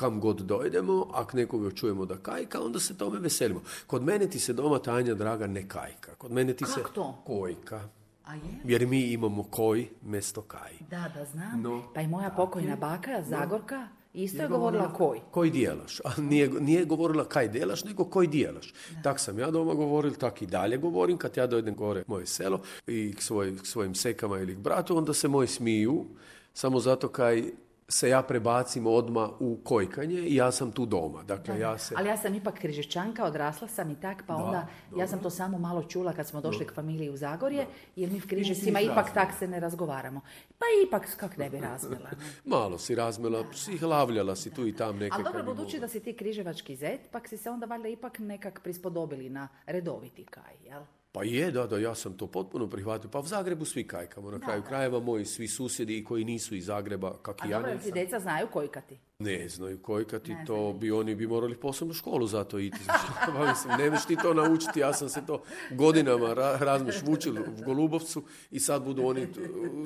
[0.00, 3.60] Kam god dojdemo, ako nekoga čujemo da kajka, onda se tome veselimo.
[3.86, 6.14] Kod mene ti se doma Tanja draga ne kajka.
[6.18, 7.22] Kod mene ti se Kak to?
[7.26, 7.88] kojka.
[8.24, 8.60] A je?
[8.64, 10.72] Jer mi imamo koj mesto kaj.
[10.90, 11.62] Da, da znam.
[11.62, 15.20] No, pa i moja pokojna baka, Zagorka, isto je govorila koj.
[15.30, 16.00] Koji dijelaš?
[16.04, 18.74] A nije, nije govorila kaj delaš, nego koji dijelaš.
[19.02, 21.18] Tak sam ja doma govoril, tak i dalje govorim.
[21.18, 24.96] Kad ja dojdem gore moje selo i k, svoj, k svojim sekama ili k bratu,
[24.96, 26.04] onda se moji smiju.
[26.54, 27.44] Samo zato kaj
[27.90, 31.22] se ja prebacim odma u kojkanje i ja sam tu doma.
[31.22, 31.94] Dakle, ja se...
[31.98, 35.58] Ali ja sam ipak križičanka, odrasla sam i tak, pa onda ja sam to samo
[35.58, 39.28] malo čula kad smo došli k familiji u Zagorje, jer mi v Križevcima ipak tak
[39.38, 40.20] se ne razgovaramo.
[40.58, 42.10] Pa ipak, kak ne bi razmela.
[42.44, 45.14] Malo si razmela, si hlavljala si tu i tam neke...
[45.14, 48.60] Ali dobro, budući da si ti križevački zet, pak si se onda valjda ipak nekak
[48.62, 50.82] prispodobili na redoviti kaj, jel?
[51.12, 53.10] Pa je, da, da, ja sam to potpuno prihvatio.
[53.10, 54.30] Pa u Zagrebu svi kajkamo.
[54.30, 57.56] Na kraju krajeva moji svi susjedi i koji nisu iz Zagreba, kak A i ja
[57.58, 58.04] dobro, jel ti nisam.
[58.04, 58.98] deca znaju kojkati?
[59.20, 62.78] Ne znaju kojkati, to bi oni bi morali posebnu školu za to iti.
[63.26, 67.64] pa mislim, nemaš ti to naučiti, ja sam se to godinama ra- razmiš vučil u
[67.64, 69.26] Golubovcu i sad budu oni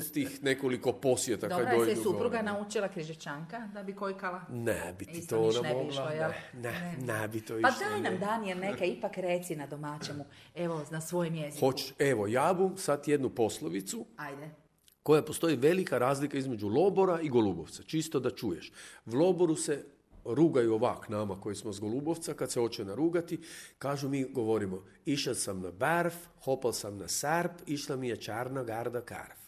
[0.00, 2.42] s tih nekoliko posjeta Dobro, kad je se dojdu supruga gore.
[2.42, 4.40] naučila križečanka da bi kojkala?
[4.48, 5.88] Ne bi ti Isto to ona ne mogla.
[5.88, 8.10] išlo, ne, ne, ne bi to Pa išlo, daj ne.
[8.10, 11.66] nam, Daniel, neka ipak reci na domaćemu, evo, na svojem jeziku.
[11.66, 14.63] Hoć, evo, ja bum sad jednu poslovicu Ajde.
[15.04, 18.72] Koja postoji velika razlika između Lobora i Golubovca, čisto da čuješ.
[19.06, 19.84] V Loboru se
[20.24, 23.40] rugaju ovak nama koji smo s Golubovca, kad se hoće narugati,
[23.78, 28.64] kažu mi govorimo, išao sam na barf, hopal sam na sarp, išla mi je čarna
[28.64, 29.44] garda karf.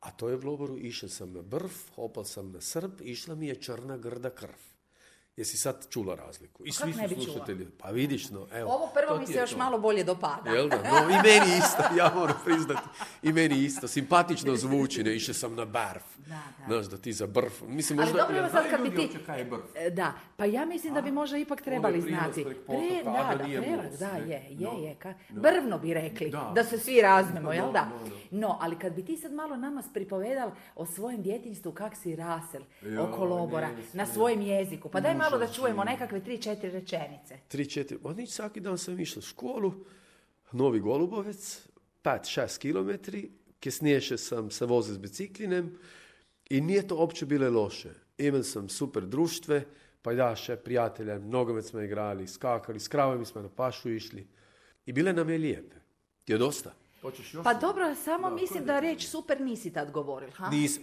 [0.00, 3.46] A to je v Loboru, išao sam na brf, hopal sam na srp, išla mi
[3.46, 4.69] je črna grda krv.
[5.36, 6.62] Jesi sad čula razliku?
[6.66, 7.08] I svi su čula?
[7.24, 7.66] slušatelji.
[7.78, 8.70] Pa vidiš, no, evo.
[8.70, 9.58] Ovo prvo mi se je još to.
[9.58, 10.50] malo bolje dopada.
[10.50, 10.76] Jel da?
[10.76, 12.88] No, i meni isto, ja moram priznati.
[13.22, 13.88] I meni isto.
[13.88, 16.02] Simpatično zvuči, ne, išao sam na barf.
[16.16, 16.64] Da, da.
[16.66, 17.62] Znaš, da ti za brf.
[17.62, 18.22] Mislim, Ali možda...
[18.22, 19.08] dobro, evo sad kad bi ti...
[19.28, 19.50] je?
[19.76, 22.44] E, Da, pa ja mislim da bi možda ipak trebali znati.
[22.44, 23.46] prek Pre, potoka, a da, da
[23.98, 24.94] da, je, je, No, je.
[24.94, 26.64] Ka, Brvno bi rekli, da.
[26.64, 27.84] se svi razmemo, jel da?
[27.84, 28.40] no, no.
[28.40, 32.62] No, ali kad bi ti sad malo nama pripovedal o svojem djetinjstvu, kak si rasel
[33.00, 35.86] oko lobora, na svojem jeziku, pa daj malo da Užas čujemo je.
[35.86, 37.38] nekakve tri, četiri rečenice.
[37.48, 39.72] Tri, četiri, nič, svaki dan sam išla u školu,
[40.52, 41.68] Novi Golubovec,
[42.04, 45.70] 5-6 kilometri, kasnije še sam se vozil z biciklinem
[46.50, 47.90] i nije to uopće bile loše.
[48.18, 49.64] Imel sam super društve,
[50.02, 54.26] pa da, še prijatelje, nogomet smo igrali, skakali, s kravami smo na pašu išli.
[54.86, 55.76] I bile nam je lijepe.
[56.26, 56.72] Je dosta?
[57.00, 57.44] Hoćeš još?
[57.44, 60.50] Pa dobro, samo mislim da reč super nisi tad govoril, ha?
[60.50, 60.78] Nis,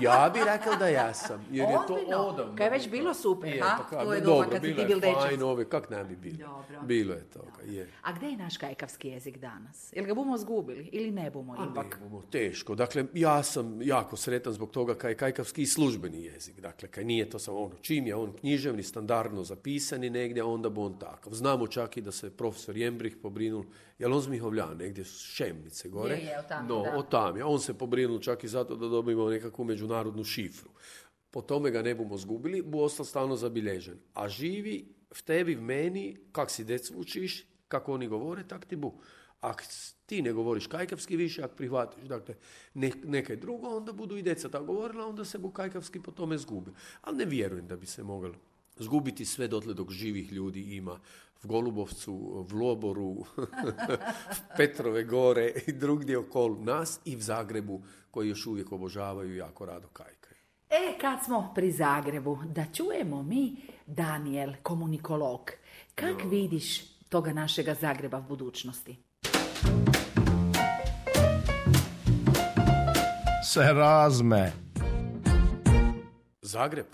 [0.00, 2.56] ja bi rekao da ja sam, jer je to odavno.
[2.56, 3.78] Kaj je već bilo super, Je, ha?
[3.90, 5.40] pa To je dobro, kad si ti bil dečac.
[5.42, 6.36] ove, kak ne bi bilo.
[6.48, 6.80] Dobro.
[6.82, 7.88] Bilo je toga, je.
[8.02, 9.92] A gdje je naš kajkavski jezik danas?
[9.92, 11.98] Jel ga bumo zgubili ili ne bumo ipak?
[12.00, 12.74] Nemamo, teško.
[12.74, 16.60] Dakle, ja sam jako sretan zbog toga kaj je kajkavski službeni jezik.
[16.60, 20.82] Dakle, kaj nije to samo ono, čim je on književni, standardno zapisani negdje, onda bu
[20.82, 21.32] on takav.
[21.32, 23.64] Znamo čak i da se profesor Jembrih pobrinul,
[23.98, 26.14] jel on zmihovljan negdje s Šemnice gore?
[26.14, 26.96] Je, je, od tam, no, da.
[26.96, 27.44] od tam je.
[27.44, 30.70] On se pobrinul čak i zato da dobijemo nekakvu međunarodnu šifru.
[31.30, 33.98] Po tome ga ne bumo zgubili, bu ostao stalno zabilježen.
[34.14, 38.76] A živi v tebi, v meni, kak si dec učiš, kako oni govore, tak ti
[38.76, 38.94] bu.
[39.40, 39.62] Ak
[40.06, 42.34] ti ne govoriš kajkavski više, ak prihvatiš dakle,
[42.74, 46.38] ne, nekaj drugo, onda budu i deca tako govorila, onda se bu kajkavski po tome
[46.38, 46.70] zgubi.
[47.02, 48.34] Ali ne vjerujem da bi se moglo
[48.78, 50.98] zgubiti sve dotle dok živih ljudi ima
[51.42, 53.96] v Golubovcu, v Loboru, v
[54.56, 59.88] Petrove gore i drugdje okolo nas i v Zagrebu koji još uvijek obožavaju jako rado
[59.88, 60.38] kajkaju.
[60.70, 65.50] E, kad smo pri Zagrebu, da čujemo mi, Daniel, komunikolog,
[65.94, 68.96] kak vidiš toga našega Zagreba v budućnosti?
[73.44, 74.52] Se razme.
[76.42, 76.86] Zagreb?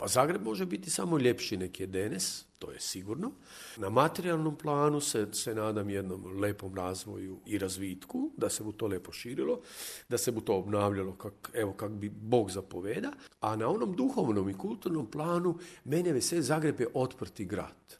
[0.00, 3.32] Pa Zagreb može biti samo ljepši nek je danas, to je sigurno.
[3.76, 8.86] Na materijalnom planu se, se nadam jednom lepom razvoju i razvitku, da se bu to
[8.86, 9.60] lepo širilo,
[10.08, 13.12] da se bu to obnavljalo kak, evo kak bi Bog zapoveda.
[13.40, 17.98] A na onom duhovnom i kulturnom planu mene veseli Zagreb je otprti grad.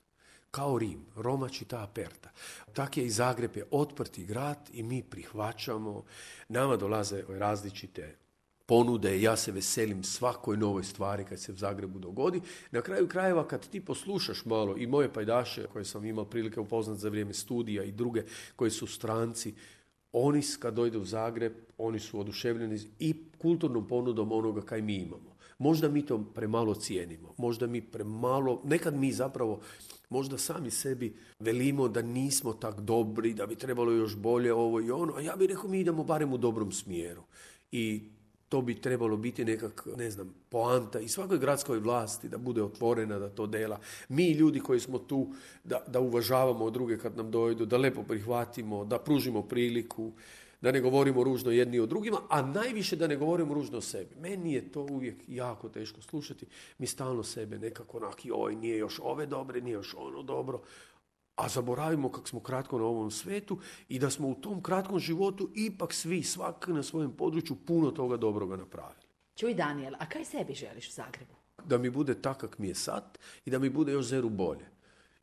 [0.51, 2.31] Kao Rim, Roma čita aperta.
[2.73, 6.05] Tak je i Zagreb je otprti grad i mi prihvaćamo,
[6.49, 8.17] nama dolaze različite
[8.69, 12.41] ponude, ja se veselim svakoj novoj stvari kad se u Zagrebu dogodi.
[12.71, 17.01] Na kraju krajeva kad ti poslušaš malo i moje pajdaše koje sam imao prilike upoznati
[17.01, 18.23] za vrijeme studija i druge
[18.57, 19.55] koji su stranci,
[20.13, 25.37] oni kad dojde u Zagreb, oni su oduševljeni i kulturnom ponudom onoga kaj mi imamo.
[25.59, 29.61] Možda mi to premalo cijenimo, možda mi premalo, nekad mi zapravo
[30.11, 34.91] možda sami sebi velimo da nismo tak dobri, da bi trebalo još bolje ovo i
[34.91, 37.23] ono, a ja bih rekao mi idemo barem u dobrom smjeru.
[37.73, 38.18] I
[38.49, 43.19] to bi trebalo biti nekak, ne znam, poanta i svakoj gradskoj vlasti da bude otvorena,
[43.19, 43.81] da to dela.
[44.09, 45.27] Mi ljudi koji smo tu,
[45.65, 50.13] da, da uvažavamo druge kad nam dojdu, da lepo prihvatimo, da pružimo priliku,
[50.61, 54.15] da ne govorimo ružno jedni o drugima, a najviše da ne govorimo ružno o sebi.
[54.21, 56.47] Meni je to uvijek jako teško slušati.
[56.79, 60.61] Mi stalno sebe nekako onak, oj, nije još ove dobre, nije još ono dobro
[61.39, 65.51] a zaboravimo kako smo kratko na ovom svetu i da smo u tom kratkom životu
[65.55, 69.01] ipak svi, svak na svojem području, puno toga dobroga napravili.
[69.35, 71.35] Čuj Daniel, a kaj sebi želiš u Zagrebu?
[71.65, 74.67] Da mi bude tak kak mi je sad i da mi bude još zeru bolje.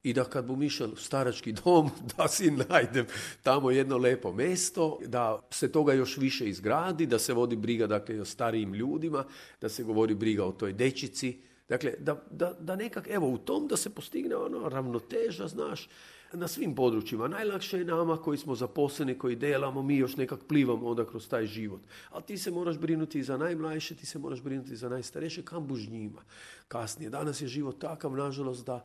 [0.04, 3.06] I da kad bom išao u starački dom, da si najdem
[3.44, 8.22] tamo jedno lepo mesto, da se toga još više izgradi, da se vodi briga dakle,
[8.22, 9.26] o starijim ljudima,
[9.62, 13.68] da se govori briga o toj dečici, Dakle, da, da, da nekak, evo, u tom
[13.68, 15.90] da se postigne ono ravnoteža, znaš,
[16.34, 17.28] na svim područjima.
[17.28, 21.46] Najlakše je nama koji smo zaposleni, koji delamo, mi još nekak plivamo onda kroz taj
[21.46, 21.82] život.
[22.10, 25.88] Ali ti se moraš brinuti za najmlajše, ti se moraš brinuti za najstarejše, kam buš
[25.88, 26.22] njima
[26.68, 27.10] kasnije.
[27.10, 28.84] Danas je život takav, nažalost, da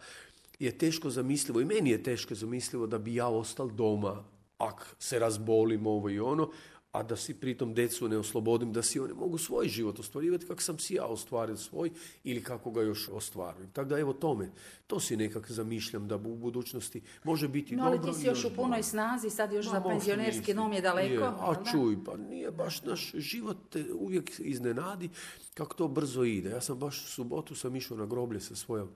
[0.59, 4.25] je teško zamislivo i meni je teško zamislivo da bi ja ostal doma
[4.59, 6.51] ak se razbolim ovo i ono,
[6.93, 10.63] a da si pritom decu ne oslobodim, da si oni mogu svoj život ostvarivati kako
[10.63, 11.91] sam si ja ostvario svoj
[12.25, 13.71] ili kako ga još ostvarujem.
[13.71, 14.51] Tako da evo tome,
[14.87, 18.51] to si nekak zamišljam da u budućnosti može biti no, ali ti si još u
[18.57, 21.25] punoj snazi, sad još za penzionerski dom je daleko.
[21.25, 25.11] a čuj, pa nije baš naš život te uvijek iznenadi
[25.55, 26.51] kako to brzo ide.
[26.51, 28.89] Ja sam baš u subotu sam išao na groblje sa svojom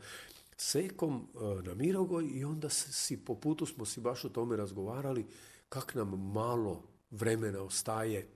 [0.56, 5.26] sekom e, na Mirogoj i onda si po putu smo si baš o tome razgovarali
[5.68, 8.26] kak nam malo vremena ostaje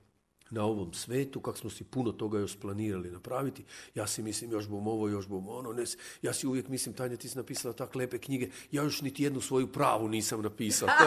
[0.50, 3.64] na ovom svetu, kako smo si puno toga još planirali napraviti.
[3.94, 5.72] Ja si mislim, još bom ovo, još bom ono.
[5.72, 5.84] Ne,
[6.22, 9.40] ja si uvijek mislim, Tanja, ti si napisala tak lepe knjige, ja još niti jednu
[9.40, 10.92] svoju pravu nisam napisala.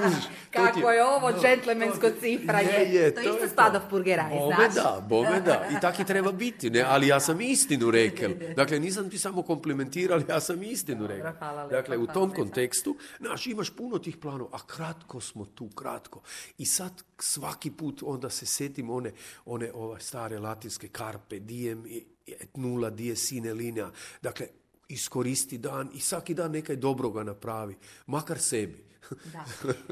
[0.50, 5.06] Kako je, ovo džentlmensko cifra je, je, to, to isto spada u purgeraj, bome da,
[5.08, 5.68] bome da.
[5.76, 6.82] I tako treba biti, ne?
[6.82, 8.30] ali ja sam istinu rekel.
[8.56, 11.32] Dakle, nisam ti samo komplimentirali, ja sam istinu rekel.
[11.70, 16.22] Dakle, u tom kontekstu, znaš, imaš puno tih planova, a kratko smo tu, kratko.
[16.58, 19.12] I sad svaki put onda se setim one,
[19.44, 21.84] one ove stare latinske carpe diem
[22.26, 23.90] et nula die sine linea.
[24.22, 24.46] Dakle,
[24.88, 28.84] iskoristi dan i svaki dan nekaj dobroga napravi, makar sebi.
[29.32, 29.44] Da.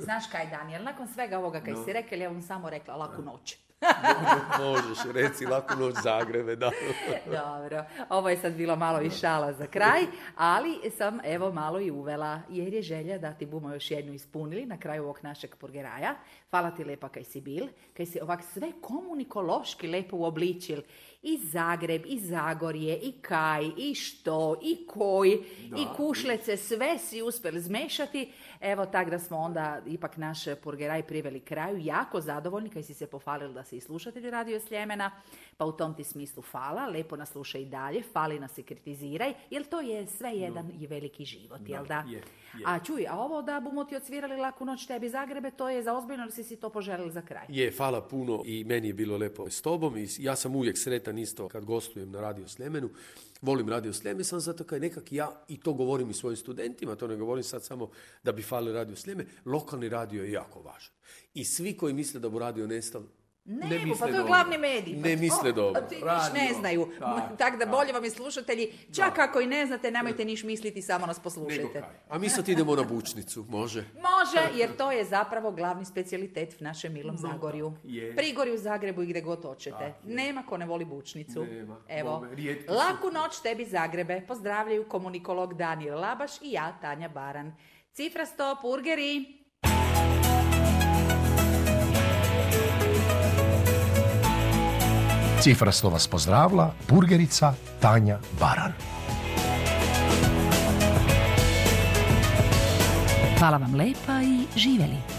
[0.07, 1.85] Znaš kaj, Daniel, nakon svega ovoga kaj no.
[1.85, 3.57] si rekao, ja vam samo rekla laku noć.
[4.61, 6.71] Možeš, reci laku noć Zagrebe, da.
[7.41, 10.03] Dobro, ovo je sad bilo malo i šala za kraj,
[10.37, 14.67] ali sam evo malo i uvela, jer je želja da ti bumo još jednu ispunili
[14.67, 16.15] na kraju ovog našeg purgeraja.
[16.51, 20.83] Hvala ti lepa kaj si bil, kaj si ovak sve komunikološki lepo uobličil
[21.23, 25.31] i Zagreb, i Zagorje, i Kaj, i što, i Koj,
[25.63, 28.33] i Kušlece, sve si uspjeli zmešati.
[28.61, 31.79] Evo tak da smo onda ipak naš purgeraj priveli kraju.
[31.79, 35.11] Jako zadovoljni kaj si se pofalili da si i slušatelj Radio Sljemena.
[35.57, 39.35] Pa u tom ti smislu fala, lepo nas slušaj i dalje, fali nas i kritiziraj,
[39.51, 42.05] jer to je sve jedan i veliki život, jel da?
[42.09, 42.23] Je,
[42.67, 45.95] A čuj, a ovo da bumo ti odsvirali laku noć tebi Zagrebe, to je za
[45.95, 47.47] ozbiljno ili si si to poželili za kraj?
[47.49, 51.19] Je, hvala puno i meni je bilo lepo s tobom i ja sam uvijek sretan
[51.19, 52.91] isto kad gostujem na Radio Sljemenu.
[53.41, 57.07] Volim Radio Sljeme, sam zato kaj nekak ja, i to govorim i svojim studentima, to
[57.07, 57.91] ne govorim sad samo
[58.23, 60.93] da bi fali Radio Sljeme, lokalni radio je jako važan.
[61.35, 63.03] I svi koji misle da bu radio nestao,
[63.49, 64.95] ne, ne pa to je glavni medij.
[64.95, 65.83] Ne pa misle dobro.
[65.83, 65.97] Ti
[66.35, 66.89] ne znaju.
[67.39, 68.73] Tako da bolje vam je slušatelji.
[68.95, 71.83] Čak ako i ne znate, nemojte niš misliti, samo nas poslušajte.
[72.09, 73.85] A mi sad idemo na bučnicu, može?
[74.09, 77.73] Može, jer to je zapravo glavni specijalitet u našem milom Zagorju.
[77.85, 78.17] Je.
[78.17, 79.95] Prigorju, u Zagrebu i gdje god hoćete.
[80.05, 81.45] Nema ko ne voli bučnicu.
[81.45, 81.77] Nema.
[81.89, 82.27] Evo,
[82.69, 84.21] laku noć tebi Zagrebe.
[84.29, 87.53] Pozdravljaju komunikolog Daniel Labaš i ja, Tanja Baran.
[87.93, 89.38] Cifra sto, purgeri.
[95.49, 98.73] Cifrasto vas pozdravla burgerica Tanja Baran.
[103.39, 105.18] Hvala vam lepa i živeli.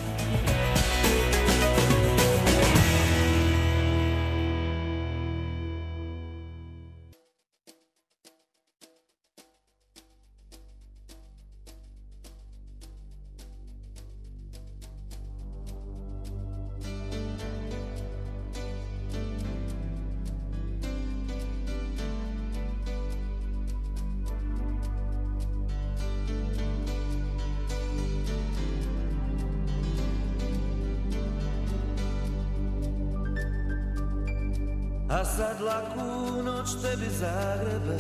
[35.10, 37.98] A sad laku noć tebi Zagrebe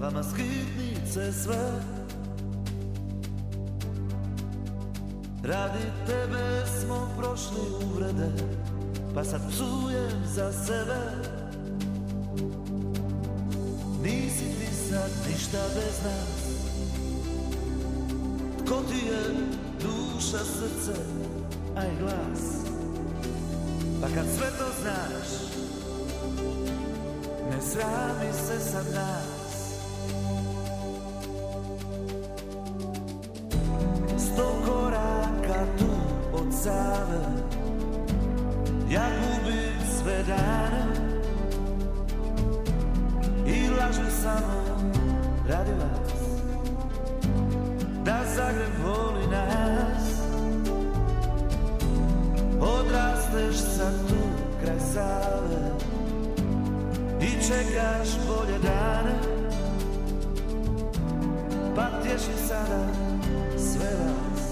[0.00, 1.80] Vama skitnice sve.
[5.44, 8.30] Radi tebe smo prošli uvrede
[9.14, 11.00] Pa sad psujem za sebe.
[14.02, 16.44] Nisi ti sad ništa bez nas.
[18.66, 19.22] Tko ti je
[19.82, 21.00] duša, srce,
[21.76, 22.40] a i glas?
[24.00, 25.54] Pa kad sve to znaš
[27.64, 29.33] srami se sad
[57.74, 59.18] čekaš bolje dane
[61.74, 62.86] Pa tješim sada
[63.58, 64.44] sve vas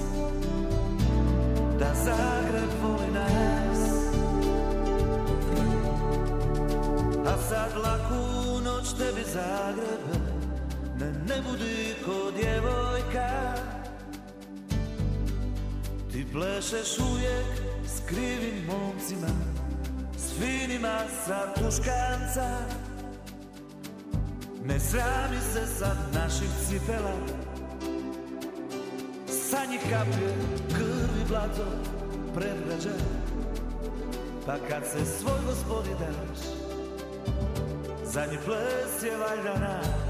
[1.79, 3.79] Da Zagreb voli nas.
[7.27, 10.19] A sad laku noć tebi Zagrebe
[10.99, 13.55] Ne, ne budi ko djevojka.
[16.13, 17.47] Ti plešeš uvijek
[17.87, 19.29] s krivim momcima
[20.17, 22.59] S finima sa tuškanca
[24.65, 27.15] Ne srami se sad naših cipela.
[29.27, 30.35] Sa njih kapje
[30.69, 31.67] krvi blato
[32.35, 32.97] predgrađa.
[34.47, 36.39] Pa kad se svoj gospodi daš
[38.05, 40.02] Zadnji ples je valjda naš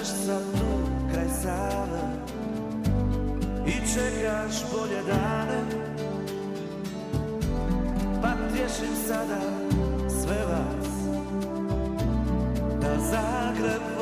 [0.00, 0.66] Odrasteš sad tu
[1.12, 2.02] kraj Save
[3.66, 5.60] I čekaš bolje dane.
[8.22, 9.40] Pa tješim sada
[10.08, 10.90] sve vas
[12.80, 13.99] Da Zagreb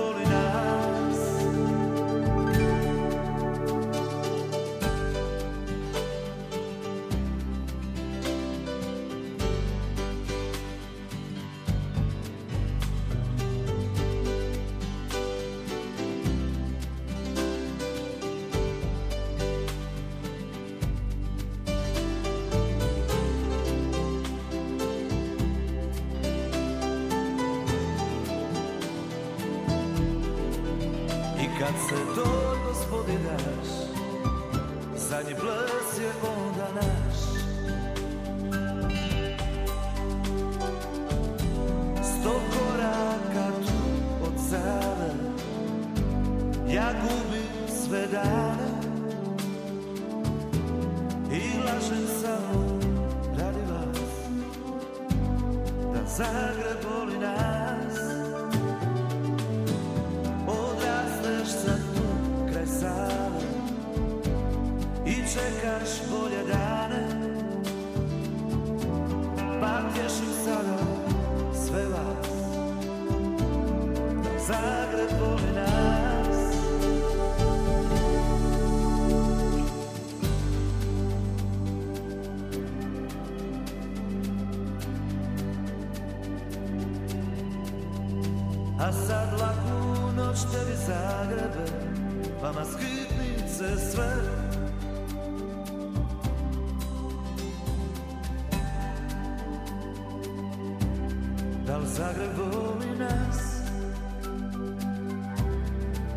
[102.09, 103.39] Da li Zagreb voli nas?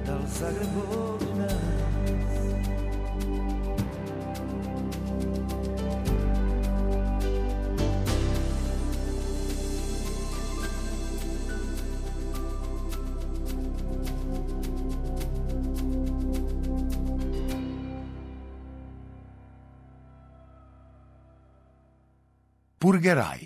[0.05, 1.81] Da li Zagreb voli nas?
[22.79, 23.40] Purgeraj.